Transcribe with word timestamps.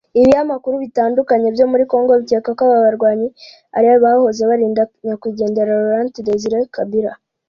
Ibiyamakuru 0.19 0.75
bitandukanye 0.83 1.47
byo 1.55 1.65
muri 1.71 1.83
Congo 1.91 2.11
bikeka 2.21 2.49
ko 2.57 2.61
aba 2.65 2.85
barwanyi 2.85 3.27
ari 3.77 3.87
abahoze 3.95 4.41
barinda 4.49 4.81
nyakwigendera 5.05 5.71
Laurent 5.79 6.13
Desire 6.27 6.59
Kabila 6.75 7.11